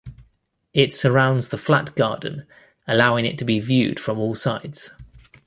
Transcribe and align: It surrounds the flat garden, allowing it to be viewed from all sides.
It 0.73 0.95
surrounds 0.95 1.49
the 1.49 1.59
flat 1.59 1.93
garden, 1.93 2.47
allowing 2.87 3.23
it 3.23 3.37
to 3.37 3.45
be 3.45 3.59
viewed 3.59 3.99
from 3.99 4.17
all 4.17 4.33
sides. 4.33 4.89